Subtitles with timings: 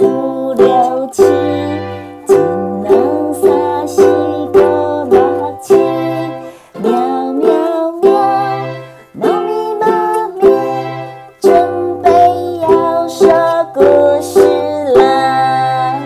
[0.00, 1.22] 五六七
[2.26, 4.02] 只能撒西
[4.52, 5.74] 哆啦西
[6.80, 8.12] 喵喵喵
[9.12, 10.42] 猫咪妈咪
[11.40, 12.10] 准备
[12.60, 13.28] 要说
[13.74, 13.82] 故
[14.22, 14.40] 事
[14.94, 16.00] 啦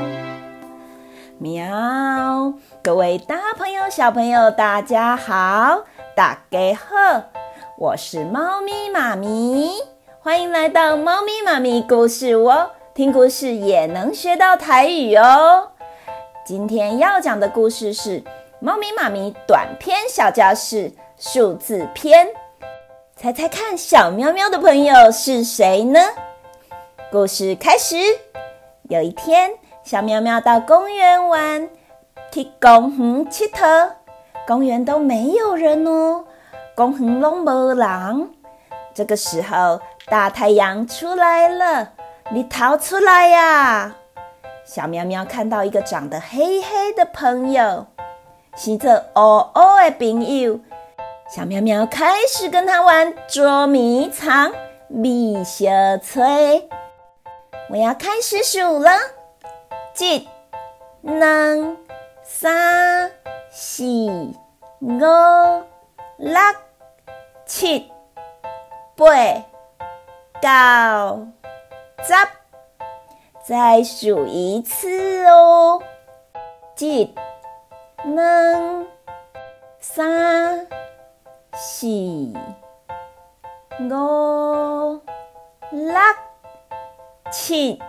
[1.38, 5.84] 喵各位大朋友小朋友大家好
[6.16, 7.24] 大家好
[7.76, 9.70] 我是猫咪妈咪
[10.20, 12.48] 欢迎来到猫咪妈咪故事屋
[12.94, 15.70] 听故事也能学到台语哦。
[16.44, 18.22] 今天要讲的故事是
[18.60, 22.28] 猫咪妈咪短篇小教室数字篇，
[23.16, 26.00] 猜猜看，小喵喵的朋友是谁呢？
[27.10, 27.96] 故事开始。
[28.90, 29.52] 有一天，
[29.82, 31.70] 小喵喵到公园玩。
[32.30, 33.90] 去公园佚佗，
[34.46, 36.24] 公园都没有人哦，
[36.74, 38.30] 公园拢无人。
[38.92, 41.92] 这个时候，大太阳出来了，
[42.30, 43.94] 你逃出来呀！
[44.64, 47.86] 小喵喵看到一个长得黑黑的朋友，
[48.56, 49.20] 是个乌
[49.54, 50.60] 乌的朋友。
[51.28, 54.52] 小喵喵开始跟他玩捉迷藏、
[54.88, 55.66] 密小
[56.02, 56.68] 吹。
[57.68, 58.90] 我要开始数了，
[59.98, 60.28] 一、
[61.02, 61.76] 两。
[62.24, 63.10] 三、
[63.50, 63.84] 四、
[64.80, 64.94] 五、
[66.16, 66.38] 六、
[67.44, 67.92] 七、
[68.96, 69.04] 八、
[70.40, 71.26] 九、
[72.02, 72.14] 十，
[73.44, 75.80] 再数一次哦。
[76.78, 77.14] 一、
[78.04, 78.86] 两、
[79.78, 80.66] 三、
[81.54, 81.86] 四、
[83.78, 85.00] 五、
[85.70, 85.94] 六、
[87.30, 87.80] 七、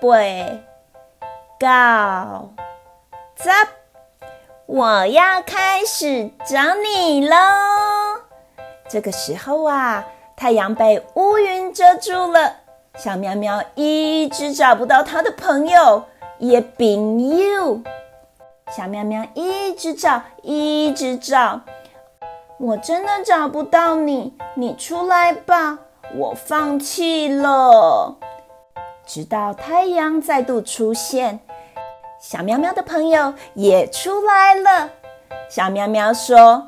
[0.00, 0.08] 八、
[1.60, 2.50] 九。
[3.36, 3.48] 十，
[4.66, 7.36] 我要开始找你喽！
[8.88, 10.04] 这个时候啊，
[10.36, 12.56] 太阳被乌云遮住了，
[12.98, 16.02] 小喵喵一直找不到它的朋友，
[16.38, 17.80] 也朋友。
[18.76, 21.60] 小喵喵一直找，一直找，
[22.58, 25.78] 我真的找不到你，你出来吧，
[26.16, 28.16] 我放弃了。
[29.06, 31.38] 直到太阳再度出现。
[32.20, 34.90] 小喵喵的朋友也出来了。
[35.48, 36.66] 小喵喵说：“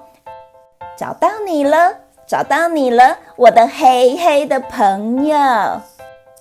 [0.96, 5.36] 找到你了，找到你了，我的黑黑的朋友。”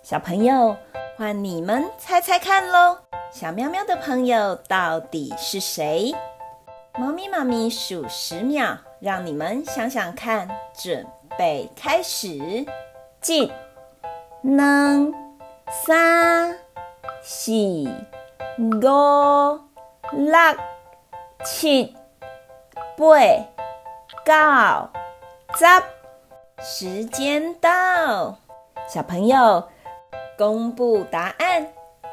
[0.09, 0.75] 小朋友，
[1.19, 2.97] 换你们猜猜看喽！
[3.31, 6.15] 小喵喵的朋友到底是谁？
[6.97, 10.49] 猫咪妈咪数十秒，让你们想想看。
[10.73, 11.05] 准
[11.37, 13.51] 备开始，一、
[14.41, 15.13] 两、
[15.85, 16.57] 三、
[17.21, 17.51] 四。
[18.57, 19.59] 五、
[20.11, 20.57] 六、
[21.45, 21.95] 七、
[22.97, 24.89] 八、
[25.55, 25.63] 九、
[26.57, 28.39] 十，时间到，
[28.87, 29.69] 小朋友
[30.39, 31.67] 公布答案。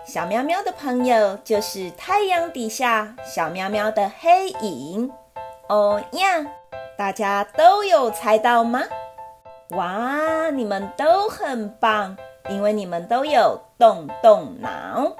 [0.04, 5.12] 小喵喵的朋友就是太阳底下小喵喵的黑影。
[5.68, 6.44] 哦呀，
[6.98, 8.82] 大家都有猜到吗？
[9.70, 12.16] 哇，你们都很棒，
[12.48, 15.12] 因为你们都有动动脑。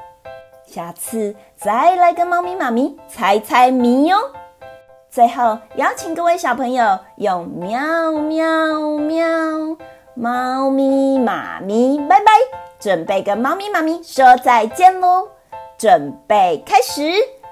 [0.65, 4.17] 下次再来跟猫咪妈咪猜猜谜哟！
[5.09, 9.27] 最后邀请各位小朋友用喵喵喵，
[10.19, 12.33] 猫咪妈咪拜拜，
[12.81, 15.29] 准备跟猫咪妈咪说再见喽！
[15.77, 17.03] 准备开始，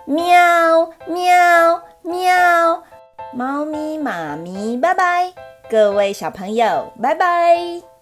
[0.07, 2.83] 喵喵喵，
[3.35, 5.35] 猫咪妈咪拜拜，
[5.69, 7.94] 各位小朋友拜拜。